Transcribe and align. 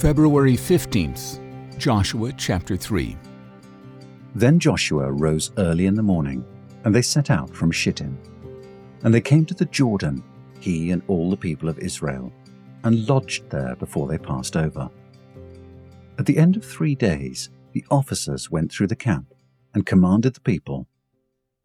February 0.00 0.56
15th, 0.56 1.38
Joshua 1.78 2.32
chapter 2.32 2.74
3. 2.74 3.16
Then 4.34 4.58
Joshua 4.58 5.12
rose 5.12 5.52
early 5.58 5.86
in 5.86 5.94
the 5.94 6.02
morning, 6.02 6.42
and 6.84 6.94
they 6.94 7.02
set 7.02 7.30
out 7.30 7.54
from 7.54 7.70
Shittim. 7.70 8.18
And 9.04 9.12
they 9.12 9.20
came 9.20 9.44
to 9.44 9.54
the 9.54 9.66
Jordan, 9.66 10.24
he 10.58 10.90
and 10.90 11.02
all 11.06 11.28
the 11.28 11.36
people 11.36 11.68
of 11.68 11.78
Israel, 11.78 12.32
and 12.82 13.06
lodged 13.06 13.50
there 13.50 13.76
before 13.76 14.08
they 14.08 14.18
passed 14.18 14.56
over. 14.56 14.88
At 16.18 16.24
the 16.26 16.38
end 16.38 16.56
of 16.56 16.64
three 16.64 16.94
days, 16.94 17.50
the 17.72 17.84
officers 17.90 18.50
went 18.50 18.72
through 18.72 18.88
the 18.88 18.96
camp 18.96 19.34
and 19.74 19.84
commanded 19.86 20.34
the 20.34 20.40
people 20.40 20.88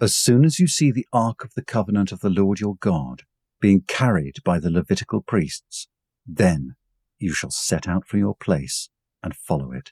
As 0.01 0.13
soon 0.13 0.43
as 0.43 0.59
you 0.59 0.67
see 0.67 0.91
the 0.91 1.07
ark 1.13 1.43
of 1.43 1.53
the 1.55 1.63
covenant 1.63 2.11
of 2.11 2.19
the 2.19 2.29
Lord 2.29 2.59
your 2.59 2.75
God 2.75 3.23
being 3.65 3.81
carried 3.87 4.35
by 4.43 4.59
the 4.59 4.69
Levitical 4.69 5.23
priests, 5.23 5.87
then 6.23 6.75
you 7.17 7.33
shall 7.33 7.49
set 7.49 7.87
out 7.87 8.05
from 8.05 8.19
your 8.19 8.35
place 8.35 8.89
and 9.23 9.35
follow 9.35 9.71
it. 9.71 9.89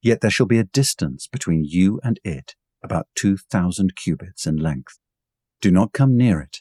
Yet 0.00 0.20
there 0.20 0.30
shall 0.30 0.46
be 0.46 0.60
a 0.60 0.70
distance 0.82 1.26
between 1.26 1.64
you 1.64 1.98
and 2.04 2.20
it, 2.22 2.54
about 2.84 3.08
two 3.16 3.38
thousand 3.38 3.96
cubits 3.96 4.46
in 4.46 4.54
length. 4.54 5.00
Do 5.60 5.72
not 5.72 5.92
come 5.92 6.16
near 6.16 6.40
it, 6.40 6.58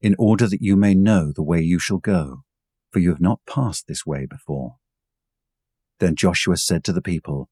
in 0.00 0.16
order 0.18 0.48
that 0.48 0.60
you 0.60 0.74
may 0.74 0.94
know 0.94 1.30
the 1.30 1.44
way 1.44 1.60
you 1.60 1.78
shall 1.78 1.98
go, 1.98 2.42
for 2.90 2.98
you 2.98 3.10
have 3.10 3.20
not 3.20 3.46
passed 3.48 3.86
this 3.86 4.04
way 4.04 4.26
before. 4.26 4.78
Then 6.00 6.16
Joshua 6.16 6.56
said 6.56 6.82
to 6.86 6.92
the 6.92 7.00
people, 7.00 7.50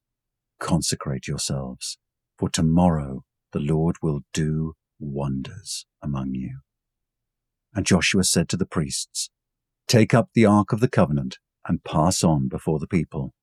Consecrate 0.59 1.29
yourselves, 1.29 1.97
for 2.37 2.49
tomorrow 2.49 3.23
the 3.53 3.61
Lord 3.61 3.95
will 4.01 4.19
do 4.33 4.73
wonders 4.99 5.85
among 6.03 6.35
you. 6.35 6.59
And 7.77 7.85
Joshua 7.85 8.23
said 8.23 8.49
to 8.49 8.57
the 8.57 8.65
priests, 8.65 9.29
Take 9.87 10.11
up 10.11 10.29
the 10.33 10.47
ark 10.47 10.73
of 10.73 10.79
the 10.79 10.87
covenant 10.87 11.37
and 11.67 11.83
pass 11.83 12.23
on 12.23 12.47
before 12.47 12.79
the 12.79 12.87
people. 12.87 13.35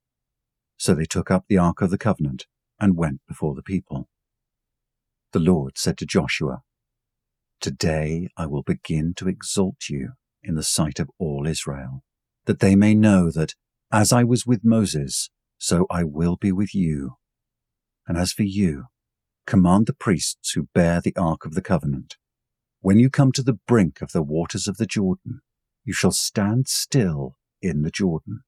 So 0.77 0.93
they 0.93 1.05
took 1.05 1.31
up 1.31 1.45
the 1.49 1.59
ark 1.59 1.81
of 1.81 1.91
the 1.91 1.99
covenant 1.99 2.47
and 2.81 2.97
went 2.97 3.21
before 3.29 3.55
the 3.55 3.63
people. 3.63 4.09
The 5.31 5.39
Lord 5.39 5.79
said 5.79 5.97
to 5.99 6.05
Joshua, 6.05 6.63
Today 7.61 8.27
I 8.37 8.47
will 8.47 8.65
begin 8.65 9.15
to 9.19 9.29
exalt 9.29 9.89
you 9.89 10.15
in 10.43 10.57
the 10.57 10.65
sight 10.65 10.99
of 10.99 11.11
all 11.17 11.47
Israel, 11.47 12.03
that 12.47 12.59
they 12.59 12.75
may 12.75 12.93
know 12.93 13.31
that 13.31 13.55
as 13.93 14.13
I 14.13 14.25
was 14.25 14.45
with 14.45 14.65
Moses, 14.65 15.31
so 15.59 15.87
I 15.89 16.03
will 16.03 16.35
be 16.35 16.51
with 16.51 16.75
you. 16.75 17.19
And 18.09 18.19
as 18.19 18.33
for 18.33 18.43
you, 18.43 18.87
command 19.47 19.87
the 19.87 19.95
priests 19.95 20.51
who 20.55 20.71
bear 20.75 21.01
the 21.01 21.15
ark 21.17 21.47
of 21.47 21.55
the 21.55 21.63
covenant, 21.63 22.17
when 22.85 22.99
you 22.99 23.09
come 23.09 23.33
to 23.33 23.43
the 23.43 23.59
brink 23.67 24.03
of 24.03 24.13
the 24.13 24.23
waters 24.23 24.69
of 24.69 24.77
the 24.77 24.85
Jordan, 24.85 25.41
you 25.87 25.95
shall 25.95 26.11
stand 26.11 26.69
still 26.69 27.39
in 27.63 27.81
the 27.81 27.91
Jordan. 27.91 28.41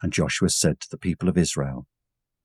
And 0.00 0.12
Joshua 0.12 0.48
said 0.48 0.78
to 0.78 0.88
the 0.88 0.96
people 0.96 1.28
of 1.28 1.36
Israel, 1.36 1.88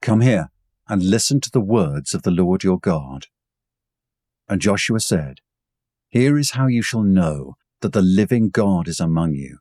Come 0.02 0.22
here 0.22 0.50
and 0.90 1.04
listen 1.04 1.40
to 1.42 1.52
the 1.52 1.62
words 1.62 2.16
of 2.16 2.24
the 2.24 2.32
Lord 2.32 2.64
your 2.64 2.80
God. 2.80 3.28
And 4.50 4.60
Joshua 4.60 5.00
said, 5.02 5.36
Here 6.10 6.36
is 6.36 6.52
how 6.52 6.66
you 6.66 6.82
shall 6.82 7.04
know 7.04 7.58
that 7.82 7.94
the 7.94 8.02
living 8.02 8.50
God 8.50 8.88
is 8.88 9.00
among 9.00 9.36
you, 9.36 9.60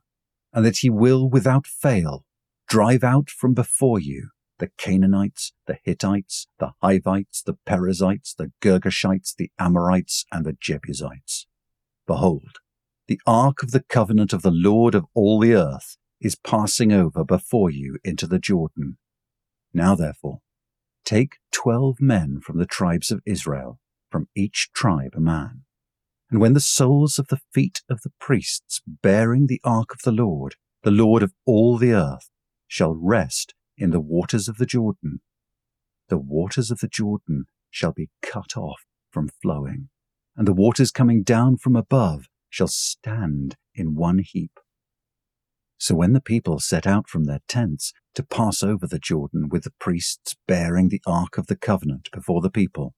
and 0.53 0.65
that 0.65 0.77
he 0.77 0.89
will 0.89 1.29
without 1.29 1.67
fail 1.67 2.25
drive 2.67 3.03
out 3.03 3.29
from 3.29 3.53
before 3.53 3.99
you 3.99 4.29
the 4.59 4.69
Canaanites, 4.77 5.53
the 5.67 5.77
Hittites, 5.83 6.47
the 6.59 6.71
Hivites, 6.81 7.41
the 7.41 7.57
Perizzites, 7.65 8.33
the 8.33 8.51
Girgashites, 8.61 9.35
the 9.35 9.51
Amorites, 9.59 10.25
and 10.31 10.45
the 10.45 10.55
Jebusites. 10.59 11.47
Behold, 12.07 12.59
the 13.07 13.19
ark 13.27 13.63
of 13.63 13.71
the 13.71 13.83
covenant 13.83 14.33
of 14.33 14.41
the 14.41 14.51
Lord 14.51 14.95
of 14.95 15.05
all 15.13 15.39
the 15.39 15.53
earth 15.53 15.97
is 16.21 16.35
passing 16.35 16.91
over 16.91 17.23
before 17.23 17.69
you 17.69 17.97
into 18.03 18.27
the 18.27 18.39
Jordan. 18.39 18.97
Now 19.73 19.95
therefore, 19.95 20.39
take 21.03 21.37
twelve 21.51 21.99
men 21.99 22.39
from 22.41 22.57
the 22.57 22.65
tribes 22.65 23.11
of 23.11 23.21
Israel, 23.25 23.79
from 24.09 24.29
each 24.35 24.69
tribe 24.73 25.11
a 25.15 25.19
man. 25.19 25.63
And 26.31 26.39
when 26.39 26.53
the 26.53 26.59
soles 26.59 27.19
of 27.19 27.27
the 27.27 27.41
feet 27.53 27.81
of 27.89 28.01
the 28.01 28.11
priests 28.19 28.81
bearing 28.87 29.47
the 29.47 29.61
ark 29.63 29.93
of 29.93 30.01
the 30.03 30.11
Lord, 30.11 30.55
the 30.83 30.91
Lord 30.91 31.21
of 31.21 31.33
all 31.45 31.77
the 31.77 31.91
earth, 31.91 32.29
shall 32.67 32.95
rest 32.95 33.53
in 33.77 33.91
the 33.91 33.99
waters 33.99 34.47
of 34.47 34.57
the 34.57 34.65
Jordan, 34.65 35.21
the 36.09 36.17
waters 36.17 36.71
of 36.71 36.79
the 36.79 36.87
Jordan 36.87 37.45
shall 37.69 37.91
be 37.91 38.09
cut 38.21 38.55
off 38.55 38.85
from 39.11 39.29
flowing, 39.41 39.89
and 40.35 40.47
the 40.47 40.53
waters 40.53 40.91
coming 40.91 41.23
down 41.23 41.57
from 41.57 41.75
above 41.75 42.27
shall 42.49 42.67
stand 42.67 43.55
in 43.73 43.95
one 43.95 44.19
heap. 44.19 44.59
So 45.77 45.95
when 45.95 46.13
the 46.13 46.21
people 46.21 46.59
set 46.59 46.87
out 46.87 47.09
from 47.09 47.25
their 47.25 47.41
tents 47.47 47.91
to 48.13 48.23
pass 48.23 48.63
over 48.63 48.87
the 48.87 48.99
Jordan 48.99 49.49
with 49.49 49.63
the 49.63 49.73
priests 49.79 50.35
bearing 50.47 50.89
the 50.89 51.01
ark 51.05 51.37
of 51.37 51.47
the 51.47 51.57
covenant 51.57 52.09
before 52.13 52.41
the 52.41 52.49
people, 52.49 52.93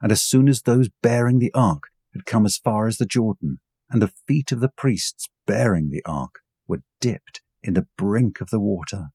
and 0.00 0.12
as 0.12 0.22
soon 0.22 0.48
as 0.48 0.62
those 0.62 0.88
bearing 1.02 1.38
the 1.38 1.52
ark 1.54 1.84
had 2.12 2.26
come 2.26 2.44
as 2.44 2.58
far 2.58 2.86
as 2.86 2.98
the 2.98 3.06
Jordan, 3.06 3.60
and 3.90 4.02
the 4.02 4.12
feet 4.26 4.52
of 4.52 4.60
the 4.60 4.68
priests 4.68 5.28
bearing 5.46 5.90
the 5.90 6.02
ark 6.04 6.40
were 6.66 6.82
dipped 7.00 7.40
in 7.62 7.74
the 7.74 7.86
brink 7.96 8.40
of 8.40 8.50
the 8.50 8.60
water, 8.60 9.08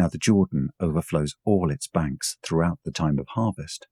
now 0.00 0.08
the 0.08 0.16
Jordan 0.16 0.70
overflows 0.80 1.34
all 1.44 1.70
its 1.70 1.86
banks 1.86 2.38
throughout 2.42 2.78
the 2.86 2.90
time 2.90 3.18
of 3.18 3.26
harvest, 3.28 3.86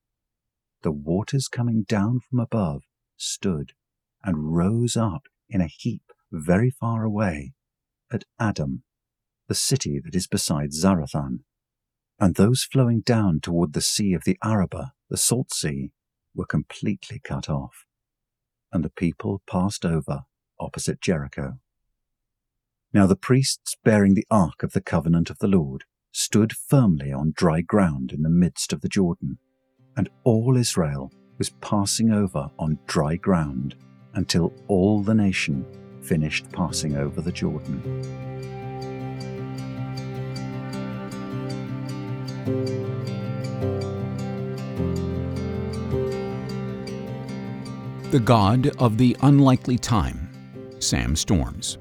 the 0.80 0.90
waters 0.90 1.48
coming 1.48 1.84
down 1.86 2.20
from 2.20 2.40
above 2.40 2.84
stood 3.18 3.72
and 4.24 4.56
rose 4.56 4.96
up 4.96 5.24
in 5.50 5.60
a 5.60 5.66
heap 5.66 6.04
very 6.32 6.70
far 6.70 7.04
away 7.04 7.52
at 8.10 8.24
Adam, 8.40 8.84
the 9.48 9.54
city 9.54 10.00
that 10.02 10.14
is 10.14 10.26
beside 10.26 10.70
Zarethan, 10.72 11.40
and 12.18 12.36
those 12.36 12.62
flowing 12.62 13.02
down 13.02 13.38
toward 13.38 13.74
the 13.74 13.82
sea 13.82 14.14
of 14.14 14.24
the 14.24 14.38
Arabah, 14.42 14.92
the 15.10 15.18
salt 15.18 15.52
sea, 15.52 15.90
were 16.34 16.46
completely 16.46 17.20
cut 17.22 17.50
off, 17.50 17.84
and 18.72 18.82
the 18.82 18.88
people 18.88 19.42
passed 19.46 19.84
over 19.84 20.22
opposite 20.58 21.02
Jericho. 21.02 21.58
Now 22.94 23.06
the 23.06 23.14
priests 23.14 23.76
bearing 23.84 24.14
the 24.14 24.26
ark 24.30 24.62
of 24.62 24.72
the 24.72 24.80
covenant 24.80 25.28
of 25.28 25.40
the 25.40 25.48
Lord 25.48 25.84
stood 26.12 26.52
firmly 26.52 27.12
on 27.12 27.32
dry 27.36 27.60
ground 27.60 28.12
in 28.12 28.22
the 28.22 28.30
midst 28.30 28.72
of 28.72 28.80
the 28.80 28.88
Jordan, 28.88 29.38
and 29.96 30.08
all 30.24 30.56
Israel 30.56 31.12
was 31.38 31.50
passing 31.60 32.10
over 32.10 32.50
on 32.58 32.78
dry 32.86 33.16
ground 33.16 33.76
until 34.14 34.52
all 34.66 35.00
the 35.00 35.14
nation 35.14 35.64
finished 36.02 36.50
passing 36.52 36.96
over 36.96 37.20
the 37.20 37.32
Jordan. 37.32 37.82
The 48.10 48.20
God 48.20 48.68
of 48.78 48.96
the 48.96 49.14
Unlikely 49.20 49.76
Time, 49.76 50.30
Sam 50.78 51.14
Storms. 51.14 51.76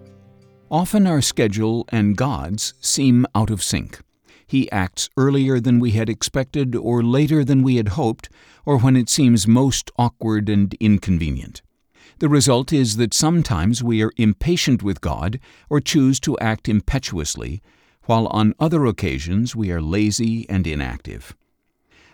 Often 0.69 1.07
our 1.07 1.21
schedule 1.21 1.85
and 1.89 2.17
God's 2.17 2.73
seem 2.81 3.25
out 3.33 3.49
of 3.49 3.63
sync. 3.63 4.01
He 4.47 4.71
acts 4.71 5.09
earlier 5.17 5.59
than 5.59 5.79
we 5.79 5.91
had 5.91 6.09
expected, 6.09 6.73
or 6.75 7.03
later 7.03 7.43
than 7.43 7.63
we 7.63 7.75
had 7.75 7.89
hoped, 7.89 8.29
or 8.65 8.79
when 8.79 8.95
it 8.95 9.09
seems 9.09 9.47
most 9.47 9.91
awkward 9.97 10.47
and 10.47 10.73
inconvenient. 10.79 11.61
The 12.19 12.29
result 12.29 12.73
is 12.73 12.97
that 12.97 13.13
sometimes 13.13 13.83
we 13.83 14.01
are 14.01 14.13
impatient 14.17 14.81
with 14.81 15.01
God 15.01 15.39
or 15.69 15.81
choose 15.81 16.19
to 16.21 16.39
act 16.39 16.67
impetuously, 16.67 17.61
while 18.05 18.27
on 18.27 18.55
other 18.59 18.85
occasions 18.85 19.55
we 19.55 19.69
are 19.71 19.81
lazy 19.81 20.49
and 20.49 20.65
inactive. 20.65 21.35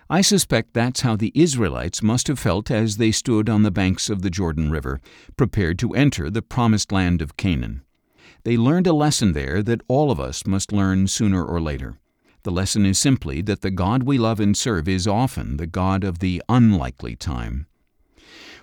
I 0.09 0.21
suspect 0.21 0.73
that's 0.73 1.01
how 1.01 1.15
the 1.15 1.31
Israelites 1.33 2.03
must 2.03 2.27
have 2.27 2.39
felt 2.39 2.69
as 2.69 2.97
they 2.97 3.11
stood 3.11 3.47
on 3.47 3.63
the 3.63 3.71
banks 3.71 4.09
of 4.09 4.21
the 4.21 4.29
Jordan 4.29 4.69
River, 4.71 4.99
prepared 5.37 5.79
to 5.79 5.93
enter 5.93 6.29
the 6.29 6.41
promised 6.41 6.91
land 6.91 7.21
of 7.21 7.37
Canaan. 7.37 7.83
They 8.43 8.57
learned 8.57 8.87
a 8.87 8.93
lesson 8.93 9.31
there 9.31 9.63
that 9.63 9.81
all 9.87 10.11
of 10.11 10.19
us 10.19 10.45
must 10.45 10.73
learn 10.73 11.07
sooner 11.07 11.45
or 11.45 11.61
later. 11.61 11.99
The 12.43 12.51
lesson 12.51 12.85
is 12.85 12.99
simply 12.99 13.41
that 13.43 13.61
the 13.61 13.71
God 13.71 14.03
we 14.03 14.17
love 14.17 14.41
and 14.41 14.55
serve 14.55 14.89
is 14.89 15.07
often 15.07 15.55
the 15.55 15.67
God 15.67 16.03
of 16.03 16.19
the 16.19 16.41
unlikely 16.49 17.15
time. 17.15 17.67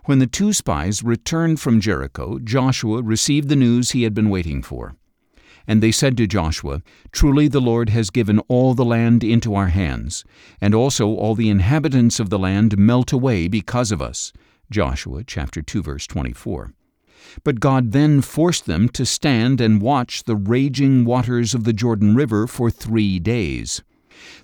When 0.05 0.19
the 0.19 0.27
two 0.27 0.53
spies 0.53 1.03
returned 1.03 1.61
from 1.61 1.81
Jericho, 1.81 2.39
Joshua 2.39 3.03
received 3.03 3.49
the 3.49 3.57
news 3.57 3.91
he 3.91 4.03
had 4.03 4.13
been 4.13 4.29
waiting 4.29 4.63
for. 4.63 4.97
And 5.67 5.83
they 5.83 5.93
said 5.93 6.17
to 6.19 6.27
Joshua, 6.27 6.83
Truly 7.13 7.49
the 7.49 7.61
Lord 7.61 7.91
has 7.91 8.11
given 8.11 8.39
all 8.49 8.75
the 8.75 8.85
land 8.85 9.25
into 9.25 9.55
our 9.55 9.69
hands, 9.69 10.25
and 10.61 10.75
also 10.75 11.09
all 11.09 11.35
the 11.35 11.49
inhabitants 11.49 12.21
of 12.21 12.29
the 12.29 12.39
land 12.39 12.77
melt 12.77 13.13
away 13.13 13.49
because 13.49 13.93
of 13.93 14.03
us. 14.03 14.33
Joshua 14.71 15.25
chapter 15.25 15.63
2 15.63 15.83
verse 15.83 16.07
24. 16.07 16.75
But 17.45 17.61
God 17.61 17.93
then 17.93 18.21
forced 18.23 18.67
them 18.67 18.89
to 18.91 19.07
stand 19.07 19.61
and 19.61 19.83
watch 19.83 20.25
the 20.25 20.37
raging 20.37 21.05
waters 21.05 21.55
of 21.55 21.65
the 21.65 21.73
Jordan 21.73 22.15
River 22.15 22.47
for 22.47 22.71
three 22.71 23.19
days. 23.19 23.83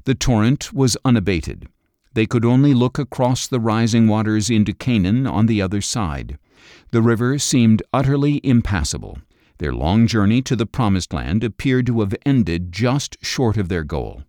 The 0.04 0.14
torrent 0.14 0.72
was 0.72 0.96
unabated. 1.04 1.68
They 2.14 2.26
could 2.26 2.44
only 2.44 2.72
look 2.72 2.98
across 2.98 3.46
the 3.46 3.60
rising 3.60 4.08
waters 4.08 4.48
into 4.48 4.72
Canaan 4.72 5.26
on 5.26 5.46
the 5.46 5.60
other 5.60 5.80
side. 5.80 6.38
The 6.90 7.02
river 7.02 7.38
seemed 7.38 7.82
utterly 7.92 8.40
impassable. 8.42 9.18
Their 9.58 9.72
long 9.72 10.06
journey 10.06 10.42
to 10.42 10.56
the 10.56 10.66
Promised 10.66 11.12
Land 11.12 11.42
appeared 11.42 11.86
to 11.86 12.00
have 12.00 12.14
ended 12.24 12.72
just 12.72 13.16
short 13.22 13.56
of 13.56 13.68
their 13.68 13.84
goal. 13.84 14.22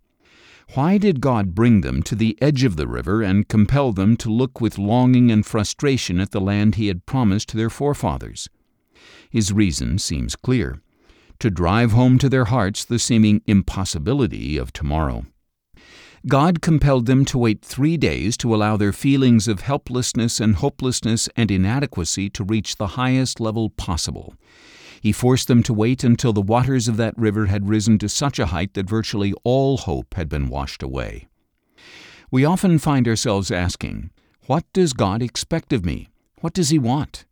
Why 0.74 0.98
did 0.98 1.22
God 1.22 1.56
bring 1.56 1.82
them 1.82 2.04
to 2.04 2.16
the 2.16 2.38
edge 2.42 2.64
of 2.64 2.76
the 2.76 2.88
river 2.88 3.22
and 3.22 3.48
compel 3.48 3.94
them 3.94 4.18
to 4.18 4.30
look 4.30 4.60
with 4.60 4.78
longing 4.78 5.32
and 5.32 5.46
frustration 5.46 6.20
at 6.20 6.32
the 6.32 6.42
land 6.42 6.76
He 6.76 6.88
had 6.88 7.06
promised 7.06 7.50
to 7.50 7.58
their 7.58 7.70
forefathers? 7.70 8.50
His 9.30 9.54
reason 9.54 9.98
seems 9.98 10.36
clear 10.36 10.82
to 11.40 11.50
drive 11.50 11.92
home 11.92 12.18
to 12.18 12.30
their 12.30 12.46
hearts 12.46 12.84
the 12.84 13.00
seeming 13.00 13.42
impossibility 13.46 14.58
of 14.58 14.74
tomorrow. 14.74 15.26
God 16.28 16.62
compelled 16.62 17.06
them 17.06 17.24
to 17.26 17.38
wait 17.38 17.64
three 17.64 17.96
days 17.96 18.36
to 18.38 18.54
allow 18.54 18.76
their 18.76 18.92
feelings 18.92 19.48
of 19.48 19.62
helplessness 19.62 20.40
and 20.42 20.56
hopelessness 20.56 21.30
and 21.38 21.50
inadequacy 21.50 22.30
to 22.32 22.44
reach 22.44 22.76
the 22.76 22.88
highest 22.88 23.40
level 23.40 23.70
possible. 23.70 24.36
He 25.02 25.12
forced 25.12 25.48
them 25.48 25.64
to 25.64 25.74
wait 25.74 26.04
until 26.04 26.34
the 26.34 26.42
waters 26.42 26.88
of 26.88 26.98
that 26.98 27.18
river 27.18 27.48
had 27.48 27.70
risen 27.70 27.98
to 28.00 28.10
such 28.10 28.40
a 28.40 28.48
height 28.48 28.74
that 28.74 28.90
virtually 28.90 29.34
all 29.44 29.78
hope 29.78 30.14
had 30.16 30.30
been 30.30 30.50
washed 30.50 30.84
away. 30.84 31.28
We 32.32 32.44
often 32.44 32.80
find 32.80 33.08
ourselves 33.08 33.52
asking, 33.52 34.12
What 34.48 34.66
does 34.74 34.94
God 34.94 35.22
expect 35.22 35.72
of 35.72 35.86
me? 35.86 36.10
What 36.42 36.54
does 36.54 36.70
He 36.70 36.80
want? 36.80 37.26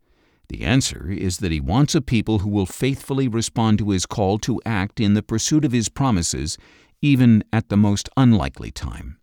The 0.48 0.62
answer 0.62 1.10
is 1.10 1.38
that 1.38 1.52
He 1.52 1.60
wants 1.60 1.94
a 1.94 2.00
people 2.00 2.40
who 2.40 2.48
will 2.48 2.66
faithfully 2.66 3.28
respond 3.28 3.78
to 3.78 3.90
His 3.90 4.06
call 4.06 4.38
to 4.40 4.60
act 4.64 5.00
in 5.00 5.14
the 5.14 5.22
pursuit 5.22 5.64
of 5.64 5.72
His 5.72 5.88
promises, 5.88 6.56
even 7.02 7.44
at 7.52 7.68
the 7.68 7.76
most 7.76 8.08
unlikely 8.16 8.70
time. 8.70 9.18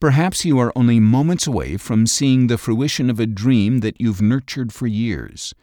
Perhaps 0.00 0.44
you 0.44 0.58
are 0.58 0.72
only 0.76 1.00
moments 1.00 1.46
away 1.46 1.76
from 1.76 2.06
seeing 2.06 2.46
the 2.46 2.58
fruition 2.58 3.10
of 3.10 3.18
a 3.18 3.26
dream 3.26 3.80
that 3.80 4.00
you've 4.00 4.22
nurtured 4.22 4.72
for 4.72 4.86
years. 4.86 5.54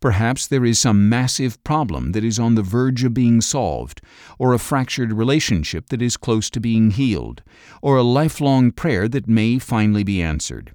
Perhaps 0.00 0.46
there 0.46 0.64
is 0.64 0.78
some 0.78 1.10
massive 1.10 1.62
problem 1.62 2.12
that 2.12 2.24
is 2.24 2.38
on 2.38 2.54
the 2.54 2.62
verge 2.62 3.04
of 3.04 3.12
being 3.12 3.42
solved, 3.42 4.00
or 4.38 4.54
a 4.54 4.58
fractured 4.58 5.12
relationship 5.12 5.90
that 5.90 6.00
is 6.00 6.16
close 6.16 6.48
to 6.50 6.60
being 6.60 6.90
healed, 6.90 7.42
or 7.82 7.98
a 7.98 8.02
lifelong 8.02 8.72
prayer 8.72 9.08
that 9.08 9.28
may 9.28 9.58
finally 9.58 10.02
be 10.02 10.22
answered. 10.22 10.74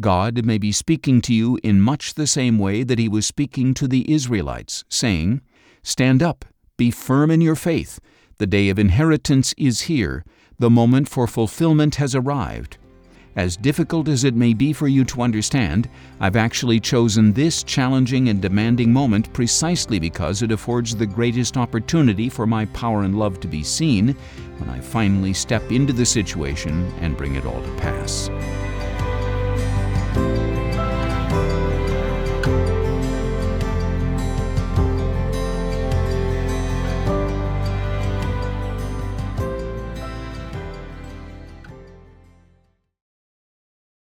God 0.00 0.44
may 0.46 0.56
be 0.56 0.70
speaking 0.70 1.20
to 1.22 1.34
you 1.34 1.58
in 1.64 1.80
much 1.80 2.14
the 2.14 2.28
same 2.28 2.58
way 2.58 2.84
that 2.84 2.98
He 2.98 3.08
was 3.08 3.26
speaking 3.26 3.74
to 3.74 3.88
the 3.88 4.10
Israelites, 4.10 4.84
saying, 4.88 5.40
Stand 5.82 6.22
up, 6.22 6.44
be 6.76 6.92
firm 6.92 7.30
in 7.30 7.40
your 7.40 7.56
faith. 7.56 7.98
The 8.38 8.46
day 8.46 8.68
of 8.68 8.78
inheritance 8.78 9.52
is 9.58 9.82
here. 9.82 10.24
The 10.58 10.70
moment 10.70 11.08
for 11.08 11.26
fulfillment 11.26 11.96
has 11.96 12.14
arrived. 12.14 12.78
As 13.40 13.56
difficult 13.56 14.06
as 14.06 14.24
it 14.24 14.34
may 14.34 14.52
be 14.52 14.74
for 14.74 14.86
you 14.86 15.02
to 15.06 15.22
understand, 15.22 15.88
I've 16.20 16.36
actually 16.36 16.78
chosen 16.78 17.32
this 17.32 17.62
challenging 17.62 18.28
and 18.28 18.42
demanding 18.42 18.92
moment 18.92 19.32
precisely 19.32 19.98
because 19.98 20.42
it 20.42 20.52
affords 20.52 20.94
the 20.94 21.06
greatest 21.06 21.56
opportunity 21.56 22.28
for 22.28 22.46
my 22.46 22.66
power 22.66 23.02
and 23.02 23.18
love 23.18 23.40
to 23.40 23.48
be 23.48 23.62
seen 23.62 24.14
when 24.58 24.68
I 24.68 24.78
finally 24.80 25.32
step 25.32 25.72
into 25.72 25.94
the 25.94 26.04
situation 26.04 26.92
and 27.00 27.16
bring 27.16 27.36
it 27.36 27.46
all 27.46 27.62
to 27.62 27.76
pass. 27.76 28.28